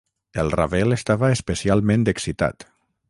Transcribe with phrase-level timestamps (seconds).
[0.43, 2.67] El Ravel estava especialment excitat.